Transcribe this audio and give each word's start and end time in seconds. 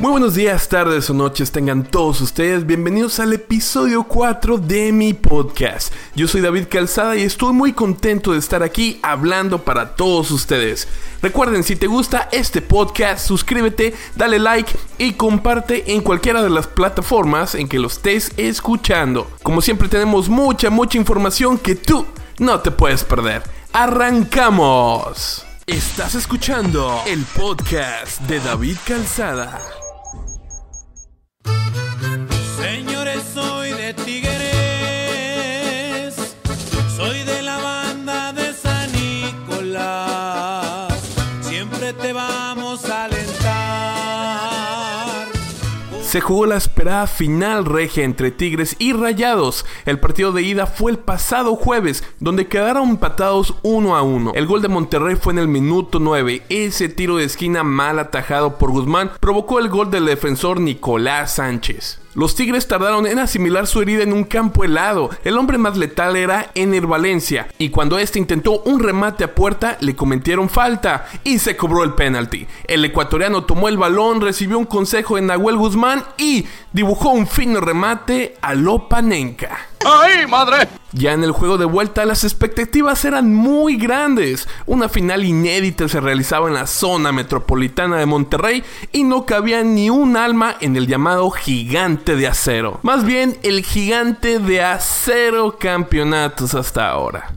Muy 0.00 0.12
buenos 0.12 0.36
días, 0.36 0.68
tardes 0.68 1.10
o 1.10 1.14
noches 1.14 1.50
tengan 1.50 1.82
todos 1.82 2.20
ustedes. 2.20 2.64
Bienvenidos 2.64 3.18
al 3.18 3.32
episodio 3.32 4.04
4 4.04 4.58
de 4.58 4.92
mi 4.92 5.12
podcast. 5.12 5.92
Yo 6.14 6.28
soy 6.28 6.40
David 6.40 6.66
Calzada 6.70 7.16
y 7.16 7.22
estoy 7.22 7.52
muy 7.52 7.72
contento 7.72 8.30
de 8.30 8.38
estar 8.38 8.62
aquí 8.62 9.00
hablando 9.02 9.64
para 9.64 9.96
todos 9.96 10.30
ustedes. 10.30 10.86
Recuerden, 11.20 11.64
si 11.64 11.74
te 11.74 11.88
gusta 11.88 12.28
este 12.30 12.62
podcast, 12.62 13.26
suscríbete, 13.26 13.92
dale 14.14 14.38
like 14.38 14.72
y 14.98 15.14
comparte 15.14 15.92
en 15.92 16.00
cualquiera 16.02 16.44
de 16.44 16.50
las 16.50 16.68
plataformas 16.68 17.56
en 17.56 17.68
que 17.68 17.80
lo 17.80 17.88
estés 17.88 18.30
escuchando. 18.36 19.28
Como 19.42 19.60
siempre 19.62 19.88
tenemos 19.88 20.28
mucha, 20.28 20.70
mucha 20.70 20.96
información 20.96 21.58
que 21.58 21.74
tú 21.74 22.06
no 22.38 22.60
te 22.60 22.70
puedes 22.70 23.02
perder. 23.02 23.42
¡Arrancamos! 23.72 25.44
Estás 25.66 26.14
escuchando 26.14 27.02
el 27.04 27.24
podcast 27.36 28.20
de 28.22 28.38
David 28.38 28.76
Calzada. 28.86 29.60
Se 46.18 46.22
jugó 46.22 46.46
la 46.46 46.56
esperada 46.56 47.06
final 47.06 47.64
regia 47.64 48.02
entre 48.02 48.32
Tigres 48.32 48.74
y 48.80 48.92
Rayados. 48.92 49.64
El 49.84 50.00
partido 50.00 50.32
de 50.32 50.42
ida 50.42 50.66
fue 50.66 50.90
el 50.90 50.98
pasado 50.98 51.54
jueves, 51.54 52.02
donde 52.18 52.48
quedaron 52.48 52.88
empatados 52.88 53.54
uno 53.62 53.94
a 53.94 54.02
uno. 54.02 54.32
El 54.34 54.48
gol 54.48 54.60
de 54.60 54.66
Monterrey 54.66 55.14
fue 55.14 55.32
en 55.34 55.38
el 55.38 55.46
minuto 55.46 56.00
9. 56.00 56.42
Ese 56.48 56.88
tiro 56.88 57.18
de 57.18 57.24
esquina 57.24 57.62
mal 57.62 58.00
atajado 58.00 58.58
por 58.58 58.72
Guzmán 58.72 59.12
provocó 59.20 59.60
el 59.60 59.68
gol 59.68 59.92
del 59.92 60.06
defensor 60.06 60.58
Nicolás 60.58 61.36
Sánchez. 61.36 62.00
Los 62.18 62.34
Tigres 62.34 62.66
tardaron 62.66 63.06
en 63.06 63.20
asimilar 63.20 63.68
su 63.68 63.80
herida 63.80 64.02
en 64.02 64.12
un 64.12 64.24
campo 64.24 64.64
helado. 64.64 65.08
El 65.22 65.38
hombre 65.38 65.56
más 65.56 65.76
letal 65.76 66.16
era 66.16 66.50
Ener 66.56 66.84
Valencia, 66.84 67.46
y 67.58 67.68
cuando 67.68 67.96
este 67.96 68.18
intentó 68.18 68.60
un 68.62 68.80
remate 68.80 69.22
a 69.22 69.36
puerta, 69.36 69.76
le 69.78 69.94
cometieron 69.94 70.48
falta 70.48 71.06
y 71.22 71.38
se 71.38 71.56
cobró 71.56 71.84
el 71.84 71.94
penalti. 71.94 72.48
El 72.64 72.84
ecuatoriano 72.84 73.44
tomó 73.44 73.68
el 73.68 73.78
balón, 73.78 74.20
recibió 74.20 74.58
un 74.58 74.64
consejo 74.64 75.14
de 75.14 75.22
Nahuel 75.22 75.58
Guzmán 75.58 76.02
y 76.16 76.44
dibujó 76.72 77.10
un 77.10 77.28
fino 77.28 77.60
remate 77.60 78.34
a 78.40 78.52
Lopanenka. 78.52 79.56
¡Ay, 79.88 80.26
madre! 80.26 80.68
Ya 80.92 81.12
en 81.12 81.22
el 81.22 81.32
juego 81.32 81.58
de 81.58 81.66
vuelta 81.66 82.04
las 82.04 82.24
expectativas 82.24 83.04
eran 83.04 83.34
muy 83.34 83.76
grandes. 83.76 84.48
Una 84.66 84.88
final 84.88 85.24
inédita 85.24 85.86
se 85.88 86.00
realizaba 86.00 86.48
en 86.48 86.54
la 86.54 86.66
zona 86.66 87.12
metropolitana 87.12 87.98
de 87.98 88.06
Monterrey 88.06 88.64
y 88.92 89.04
no 89.04 89.26
cabía 89.26 89.62
ni 89.62 89.90
un 89.90 90.16
alma 90.16 90.56
en 90.60 90.76
el 90.76 90.86
llamado 90.86 91.30
gigante 91.30 92.16
de 92.16 92.26
acero. 92.26 92.80
Más 92.82 93.04
bien 93.04 93.38
el 93.42 93.64
gigante 93.64 94.38
de 94.38 94.62
acero 94.62 95.58
campeonatos 95.58 96.54
hasta 96.54 96.88
ahora. 96.88 97.34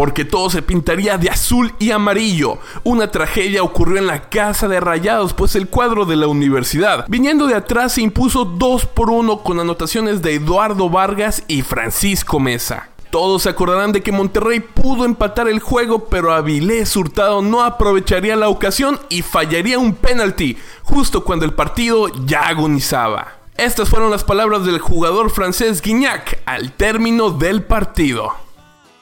Porque 0.00 0.24
todo 0.24 0.48
se 0.48 0.62
pintaría 0.62 1.18
de 1.18 1.28
azul 1.28 1.74
y 1.78 1.90
amarillo. 1.90 2.56
Una 2.84 3.10
tragedia 3.10 3.62
ocurrió 3.62 3.98
en 3.98 4.06
la 4.06 4.30
casa 4.30 4.66
de 4.66 4.80
Rayados, 4.80 5.34
pues 5.34 5.54
el 5.56 5.68
cuadro 5.68 6.06
de 6.06 6.16
la 6.16 6.26
universidad, 6.26 7.04
viniendo 7.06 7.46
de 7.46 7.54
atrás, 7.54 7.92
se 7.92 8.00
impuso 8.00 8.46
2 8.46 8.86
por 8.86 9.10
1 9.10 9.42
con 9.42 9.60
anotaciones 9.60 10.22
de 10.22 10.36
Eduardo 10.36 10.88
Vargas 10.88 11.44
y 11.48 11.60
Francisco 11.60 12.40
Mesa. 12.40 12.88
Todos 13.10 13.42
se 13.42 13.50
acordarán 13.50 13.92
de 13.92 14.02
que 14.02 14.10
Monterrey 14.10 14.60
pudo 14.60 15.04
empatar 15.04 15.48
el 15.48 15.60
juego, 15.60 16.06
pero 16.06 16.32
Avilés 16.32 16.96
Hurtado 16.96 17.42
no 17.42 17.62
aprovecharía 17.62 18.36
la 18.36 18.48
ocasión 18.48 18.98
y 19.10 19.20
fallaría 19.20 19.78
un 19.78 19.92
penalti, 19.92 20.56
justo 20.82 21.24
cuando 21.24 21.44
el 21.44 21.52
partido 21.52 22.06
ya 22.24 22.48
agonizaba. 22.48 23.34
Estas 23.58 23.90
fueron 23.90 24.10
las 24.10 24.24
palabras 24.24 24.64
del 24.64 24.78
jugador 24.78 25.28
francés 25.28 25.82
Guignac 25.82 26.40
al 26.46 26.72
término 26.72 27.32
del 27.32 27.64
partido. 27.64 28.32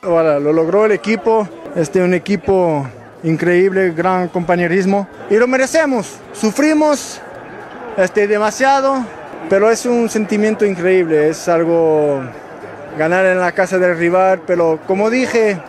Lo 0.02 0.52
logró 0.52 0.86
el 0.86 0.92
equipo, 0.92 1.48
este 1.74 2.00
un 2.00 2.14
equipo 2.14 2.86
increíble, 3.24 3.90
gran 3.90 4.28
compañerismo 4.28 5.08
y 5.28 5.34
lo 5.34 5.48
merecemos. 5.48 6.18
Sufrimos 6.32 7.20
este 7.96 8.28
demasiado, 8.28 9.04
pero 9.50 9.68
es 9.68 9.86
un 9.86 10.08
sentimiento 10.08 10.64
increíble, 10.64 11.30
es 11.30 11.48
algo 11.48 12.22
ganar 12.96 13.26
en 13.26 13.40
la 13.40 13.50
casa 13.50 13.76
del 13.78 13.98
rival, 13.98 14.42
pero 14.46 14.78
como 14.86 15.10
dije 15.10 15.60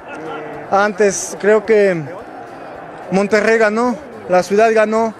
antes, 0.69 1.35
creo 1.41 1.65
que 1.65 1.99
Monterrey 3.11 3.57
ganó, 3.57 3.97
la 4.29 4.43
ciudad 4.43 4.71
ganó, 4.71 5.15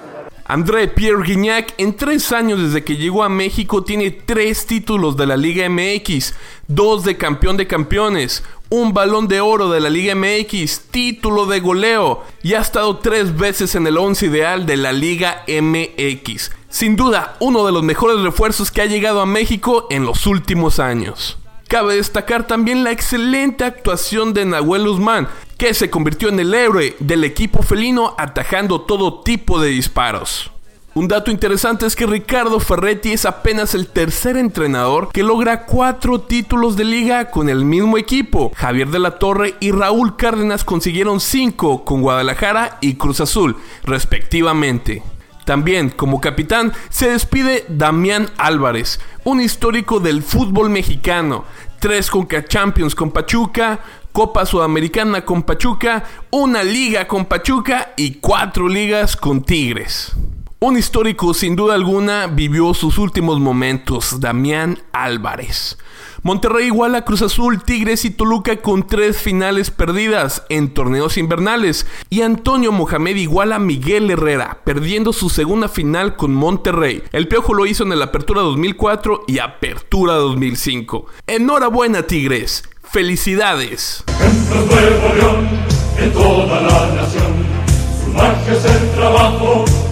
André 0.51 0.87
Pierre 0.87 1.21
Guignac, 1.23 1.75
en 1.77 1.95
tres 1.95 2.31
años 2.31 2.59
desde 2.59 2.83
que 2.83 2.97
llegó 2.97 3.23
a 3.23 3.29
México, 3.29 3.83
tiene 3.83 4.09
tres 4.09 4.65
títulos 4.65 5.15
de 5.15 5.27
la 5.27 5.37
Liga 5.37 5.69
MX, 5.69 6.33
dos 6.67 7.03
de 7.03 7.17
campeón 7.17 7.55
de 7.55 7.67
campeones, 7.67 8.43
un 8.69 8.94
balón 8.94 9.28
de 9.28 9.41
oro 9.41 9.69
de 9.69 9.80
la 9.80 9.90
Liga 9.90 10.13
MX, 10.16 10.81
título 10.91 11.47
de 11.47 11.59
goleo 11.59 12.24
y 12.44 12.53
ha 12.53 12.62
estado 12.62 12.97
tres 12.97 13.35
veces 13.35 13.75
en 13.75 13.88
el 13.88 13.97
once 13.97 14.28
ideal 14.28 14.66
de 14.66 14.78
la 14.78 14.91
Liga 14.91 15.44
MX. 15.47 16.52
Sin 16.69 16.96
duda, 16.96 17.35
uno 17.40 17.66
de 17.66 17.72
los 17.72 17.84
mejores 17.84 18.22
refuerzos 18.22 18.72
que 18.72 18.81
ha 18.81 18.85
llegado 18.85 19.22
a 19.22 19.25
México 19.25 19.88
en 19.90 20.06
los 20.06 20.28
últimos 20.28 20.80
años. 20.80 21.38
Cabe 21.68 21.96
destacar 21.96 22.47
también 22.47 22.84
la 22.84 22.91
excelente 22.91 23.63
actuación 23.63 24.34
de 24.34 24.46
Nahuel 24.46 24.88
Guzmán, 24.88 25.28
que 25.57 25.74
se 25.74 25.90
convirtió 25.90 26.30
en 26.30 26.40
el 26.40 26.53
héroe 26.53 26.96
del 27.00 27.24
equipo 27.24 27.63
felino 27.63 28.16
atajando 28.18 28.81
todo 28.81 29.22
tipo 29.22 29.59
de 29.59 29.69
disparos. 29.69 30.51
Un 30.99 31.07
dato 31.07 31.31
interesante 31.31 31.85
es 31.85 31.95
que 31.95 32.05
Ricardo 32.05 32.59
Ferretti 32.59 33.13
es 33.13 33.23
apenas 33.23 33.73
el 33.73 33.87
tercer 33.87 34.35
entrenador 34.35 35.07
que 35.13 35.23
logra 35.23 35.63
cuatro 35.65 36.19
títulos 36.19 36.75
de 36.75 36.83
liga 36.83 37.31
con 37.31 37.47
el 37.47 37.63
mismo 37.63 37.97
equipo. 37.97 38.51
Javier 38.53 38.89
de 38.89 38.99
la 38.99 39.11
Torre 39.11 39.55
y 39.61 39.71
Raúl 39.71 40.17
Cárdenas 40.17 40.65
consiguieron 40.65 41.21
cinco 41.21 41.85
con 41.85 42.01
Guadalajara 42.01 42.79
y 42.81 42.95
Cruz 42.95 43.21
Azul, 43.21 43.55
respectivamente. 43.85 45.01
También, 45.45 45.89
como 45.89 46.19
capitán, 46.19 46.73
se 46.89 47.11
despide 47.11 47.63
Damián 47.69 48.29
Álvarez, 48.38 48.99
un 49.23 49.39
histórico 49.39 50.01
del 50.01 50.21
fútbol 50.21 50.69
mexicano. 50.69 51.45
Tres 51.79 52.09
Conca 52.09 52.43
Champions 52.43 52.93
con 52.93 53.11
Pachuca, 53.11 53.79
Copa 54.11 54.45
Sudamericana 54.45 55.23
con 55.23 55.43
Pachuca, 55.43 56.03
una 56.29 56.61
liga 56.61 57.07
con 57.07 57.23
Pachuca 57.23 57.93
y 57.95 58.15
cuatro 58.15 58.67
ligas 58.67 59.15
con 59.15 59.43
Tigres. 59.43 60.13
Un 60.61 60.77
histórico 60.77 61.33
sin 61.33 61.55
duda 61.55 61.73
alguna 61.73 62.27
vivió 62.27 62.73
sus 62.73 62.97
últimos 62.97 63.39
momentos, 63.39 64.19
Damián 64.19 64.77
Álvarez. 64.91 65.77
Monterrey 66.21 66.65
iguala 66.65 66.97
a 66.97 67.05
Cruz 67.05 67.21
Azul, 67.21 67.63
Tigres 67.63 68.03
y 68.03 68.09
Toluca 68.09 68.57
con 68.57 68.85
tres 68.85 69.21
finales 69.21 69.71
perdidas 69.71 70.43
en 70.49 70.73
torneos 70.73 71.17
invernales. 71.17 71.87
Y 72.09 72.23
Antonio 72.23 72.73
Mohamed 72.73 73.15
iguala 73.15 73.55
a 73.55 73.59
Miguel 73.59 74.11
Herrera, 74.11 74.59
perdiendo 74.65 75.13
su 75.13 75.29
segunda 75.29 75.69
final 75.69 76.17
con 76.17 76.33
Monterrey. 76.33 77.03
El 77.13 77.29
Piojo 77.29 77.53
lo 77.53 77.65
hizo 77.65 77.83
en 77.83 77.93
el 77.93 78.01
Apertura 78.01 78.41
2004 78.41 79.23
y 79.27 79.39
Apertura 79.39 80.15
2005. 80.15 81.05
Enhorabuena 81.25 82.03
Tigres, 82.03 82.65
felicidades. 82.83 84.03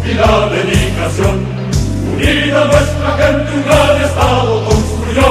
Y 0.10 0.14
la 0.14 0.50
dedicación. 0.50 1.46
Unida 2.14 2.66
nuestra 2.66 3.10
gente, 3.18 3.52
un 3.54 3.64
gran 3.66 4.02
estado 4.02 4.66
construyó 4.66 5.30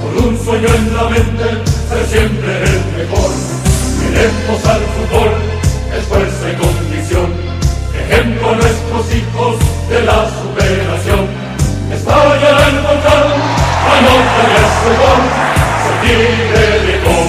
con 0.00 0.24
un 0.24 0.44
sueño 0.44 0.68
en 0.68 0.96
la 0.96 1.04
mente, 1.10 1.44
ser 1.88 2.06
siempre 2.06 2.52
el 2.62 2.82
mejor. 2.96 3.30
Queremos 4.00 4.64
al 4.66 4.82
fútbol, 4.94 5.32
esfuerzo 5.98 6.48
y 6.48 6.54
condición, 6.54 7.28
ejemplo 8.00 8.50
a 8.50 8.54
nuestros 8.54 9.04
hijos 9.14 9.56
de 9.90 10.02
la 10.02 10.18
superación. 10.38 11.26
Estallará 11.92 12.68
el 12.68 12.78
volcán, 12.86 13.26
anotará 13.94 14.58
ese 14.66 14.92
gol, 15.02 15.22
soy 15.82 16.08
tigre 16.08 16.86
de. 16.86 17.25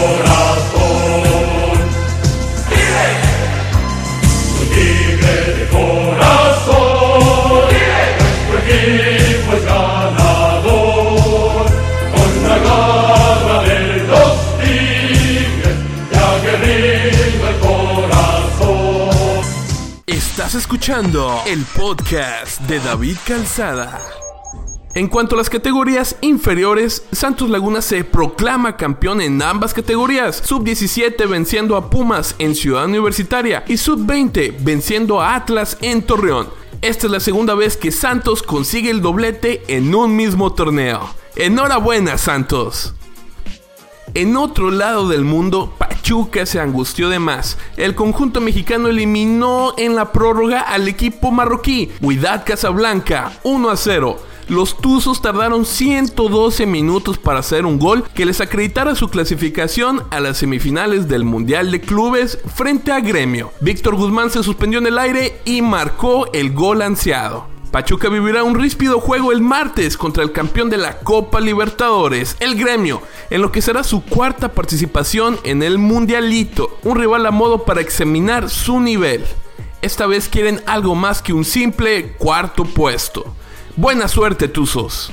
Escuchando 20.55 21.41
el 21.45 21.65
podcast 21.75 22.61
de 22.61 22.79
David 22.79 23.17
Calzada. 23.27 23.99
En 24.95 25.09
cuanto 25.09 25.35
a 25.35 25.37
las 25.37 25.49
categorías 25.49 26.15
inferiores, 26.21 27.03
Santos 27.11 27.49
Laguna 27.49 27.81
se 27.81 28.05
proclama 28.05 28.77
campeón 28.77 29.19
en 29.19 29.41
ambas 29.41 29.73
categorías, 29.73 30.41
sub-17 30.45 31.27
venciendo 31.27 31.75
a 31.75 31.89
Pumas 31.89 32.33
en 32.39 32.55
Ciudad 32.55 32.85
Universitaria 32.85 33.65
y 33.67 33.75
sub-20 33.75 34.55
venciendo 34.61 35.21
a 35.21 35.35
Atlas 35.35 35.77
en 35.81 36.01
Torreón. 36.01 36.47
Esta 36.81 37.07
es 37.07 37.11
la 37.11 37.19
segunda 37.19 37.53
vez 37.53 37.75
que 37.75 37.91
Santos 37.91 38.41
consigue 38.41 38.89
el 38.89 39.01
doblete 39.01 39.63
en 39.67 39.93
un 39.93 40.15
mismo 40.15 40.53
torneo. 40.53 41.09
Enhorabuena 41.35 42.17
Santos. 42.17 42.93
En 44.13 44.37
otro 44.37 44.71
lado 44.71 45.09
del 45.09 45.25
mundo, 45.25 45.73
Pachuca 46.07 46.45
se 46.45 46.61
angustió 46.61 47.09
de 47.09 47.19
más. 47.19 47.57
El 47.75 47.93
conjunto 47.93 48.39
mexicano 48.39 48.87
eliminó 48.87 49.73
en 49.77 49.93
la 49.93 50.13
prórroga 50.13 50.61
al 50.61 50.87
equipo 50.87 51.31
marroquí, 51.31 51.91
Huidad 52.01 52.45
Casablanca, 52.45 53.33
1 53.43 53.69
a 53.69 53.75
0 53.75 54.17
los 54.47 54.77
Tuzos 54.77 55.21
tardaron 55.21 55.65
112 55.65 56.65
minutos 56.65 57.17
para 57.17 57.39
hacer 57.39 57.65
un 57.65 57.77
gol 57.77 58.05
que 58.13 58.25
les 58.25 58.39
acreditara 58.39 58.95
su 58.95 59.09
clasificación 59.09 60.03
a 60.09 60.21
las 60.21 60.37
semifinales 60.37 61.09
del 61.09 61.25
Mundial 61.25 61.69
de 61.69 61.81
Clubes 61.81 62.39
frente 62.55 62.93
a 62.93 63.01
Gremio. 63.01 63.51
Víctor 63.59 63.97
Guzmán 63.97 64.29
se 64.31 64.43
suspendió 64.43 64.79
en 64.79 64.87
el 64.87 64.99
aire 64.99 65.41
y 65.43 65.61
marcó 65.61 66.31
el 66.31 66.53
gol 66.53 66.81
ansiado. 66.81 67.56
Pachuca 67.71 68.07
vivirá 68.07 68.43
un 68.43 68.55
ríspido 68.55 69.01
juego 69.01 69.33
el 69.33 69.41
martes 69.41 69.97
contra 69.97 70.23
el 70.23 70.31
campeón 70.31 70.69
de 70.69 70.77
la 70.77 70.99
Copa 70.99 71.41
Libertadores, 71.41 72.37
el 72.39 72.55
Gremio, 72.55 73.01
en 73.29 73.41
lo 73.41 73.51
que 73.51 73.61
será 73.61 73.83
su 73.83 74.03
cuarta 74.03 74.53
participación 74.53 75.37
en 75.43 75.61
el 75.61 75.77
Mundialito, 75.77 76.77
un 76.83 76.97
rival 76.97 77.25
a 77.25 77.31
modo 77.31 77.65
para 77.65 77.81
examinar 77.81 78.49
su 78.49 78.79
nivel. 78.79 79.25
Esta 79.81 80.07
vez 80.07 80.29
quieren 80.29 80.61
algo 80.65 80.95
más 80.95 81.21
que 81.21 81.33
un 81.33 81.43
simple 81.43 82.13
cuarto 82.13 82.63
puesto. 82.63 83.35
Buena 83.75 84.07
suerte, 84.07 84.47
Tuzos. 84.47 85.11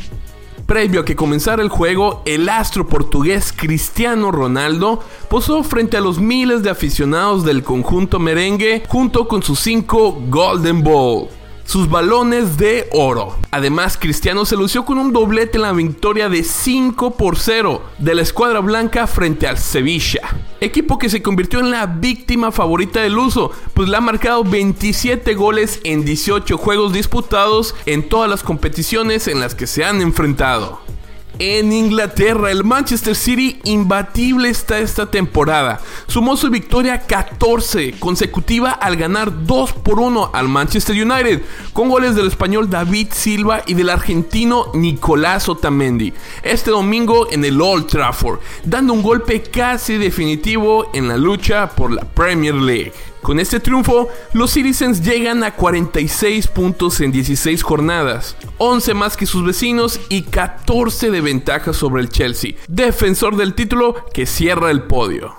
Previo 0.65 1.01
a 1.01 1.05
que 1.05 1.17
comenzara 1.17 1.61
el 1.61 1.69
juego, 1.69 2.23
el 2.25 2.49
astro 2.49 2.87
portugués 2.87 3.53
Cristiano 3.55 4.31
Ronaldo 4.31 5.03
posó 5.29 5.63
frente 5.65 5.97
a 5.97 6.01
los 6.01 6.19
miles 6.19 6.63
de 6.63 6.71
aficionados 6.71 7.45
del 7.45 7.65
conjunto 7.65 8.19
merengue 8.19 8.85
junto 8.89 9.29
con 9.29 9.43
sus 9.43 9.59
cinco 9.59 10.19
Golden 10.31 10.83
Ball 10.83 11.29
sus 11.65 11.89
balones 11.89 12.57
de 12.57 12.89
oro. 12.93 13.37
Además, 13.51 13.99
Cristiano 13.99 14.45
se 14.45 14.57
lució 14.57 14.85
con 14.85 14.99
un 14.99 15.13
doblete 15.13 15.57
en 15.57 15.63
la 15.63 15.73
victoria 15.73 16.29
de 16.29 16.45
5 16.45 17.17
por 17.17 17.39
0 17.39 17.83
de 17.99 18.15
la 18.15 18.23
escuadra 18.23 18.61
blanca 18.61 19.07
frente 19.07 19.47
al 19.47 19.59
Sevilla. 19.59 20.23
Equipo 20.61 20.99
que 20.99 21.11
se 21.11 21.23
convirtió 21.23 21.61
en 21.61 21.71
la 21.71 21.87
víctima 21.87 22.53
favorita 22.53 23.01
del 23.01 23.19
uso, 23.19 23.51
pues 23.75 23.89
le 23.89 23.97
ha 23.97 24.01
marcado 24.01 24.45
27 24.45 25.35
goles 25.35 25.81
en 25.85 26.05
18 26.05 26.57
juegos 26.57 26.93
disputados 26.93 27.75
en 27.87 28.09
todas 28.09 28.31
las 28.31 28.43
competiciones 28.43 29.29
en 29.29 29.41
las 29.41 29.55
que 29.55 29.67
se 29.67 29.85
han 29.85 30.01
enfrentado. 30.01 30.94
En 31.41 31.73
Inglaterra, 31.73 32.53
el 32.53 32.63
Manchester 32.63 33.17
City 33.17 33.59
imbatible 33.65 34.49
está 34.49 34.79
esta 34.79 35.11
temporada. 35.11 35.81
Sumó 36.07 36.37
su 36.37 36.49
victoria 36.49 37.01
14 37.01 37.95
consecutiva 37.99 38.71
al 38.71 38.95
ganar 38.97 39.45
2 39.45 39.73
por 39.73 39.99
1 39.99 40.31
al 40.33 40.49
Manchester 40.49 40.95
United, 40.95 41.43
con 41.73 41.89
goles 41.89 42.15
del 42.15 42.29
español 42.29 42.71
David 42.71 43.09
Silva 43.11 43.65
y 43.67 43.75
del 43.75 43.91
argentino 43.91 44.67
Nicolás 44.75 45.49
Otamendi. 45.49 46.13
Este 46.45 46.71
domingo 46.71 47.27
en 47.33 47.45
el 47.45 47.61
Old 47.61 47.89
Trafford, 47.89 48.39
dando 48.63 48.93
un 48.93 49.03
golpe 49.03 49.43
casi 49.43 49.99
definitivo 49.99 50.91
en 50.95 51.09
la 51.09 51.17
lucha 51.17 51.69
por 51.69 51.91
la 51.91 52.03
Premier 52.03 52.55
League. 52.55 52.93
Con 53.25 53.41
este 53.41 53.59
triunfo, 53.59 54.11
los 54.35 54.51
Citizens 54.51 55.03
llegan 55.03 55.45
a 55.45 55.53
46 55.53 56.47
puntos 56.49 57.01
en 57.01 57.11
16 57.11 57.63
jornadas, 57.63 58.37
11 58.59 58.93
más 58.93 59.17
que 59.17 59.25
sus 59.25 59.43
vecinos 59.47 59.99
y 60.11 60.25
14 60.25 61.11
de 61.11 61.23
ventaja 61.23 61.73
sobre 61.73 62.03
el 62.03 62.11
Chelsea, 62.11 62.53
defensor 62.69 63.37
del 63.37 63.55
título 63.55 63.97
que 64.13 64.27
cierra 64.27 64.71
el 64.71 64.83
podio. 64.83 65.35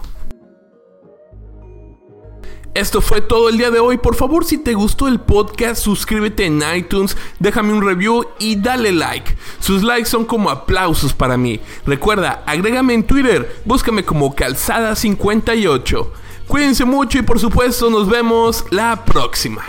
Esto 2.73 3.01
fue 3.01 3.21
todo 3.21 3.49
el 3.49 3.59
día 3.59 3.69
de 3.69 3.79
hoy. 3.79 3.99
Por 3.99 4.15
favor, 4.15 4.45
si 4.45 4.57
te 4.57 4.73
gustó 4.73 5.07
el 5.07 5.19
podcast, 5.19 5.79
suscríbete 5.79 6.47
en 6.47 6.63
iTunes, 6.75 7.15
déjame 7.37 7.71
un 7.71 7.85
review 7.85 8.25
y 8.39 8.55
dale 8.55 8.93
like. 8.93 9.37
Sus 9.59 9.83
likes 9.83 10.09
son 10.09 10.25
como 10.25 10.49
aplausos 10.49 11.13
para 11.13 11.37
mí. 11.37 11.59
Recuerda, 11.85 12.41
agrégame 12.47 12.95
en 12.95 13.05
Twitter, 13.05 13.61
búscame 13.63 14.03
como 14.03 14.35
Calzada58. 14.35 16.07
Cuídense 16.47 16.85
mucho 16.85 17.17
y 17.17 17.21
por 17.21 17.39
supuesto 17.39 17.89
nos 17.89 18.07
vemos 18.07 18.65
la 18.69 19.03
próxima. 19.03 19.63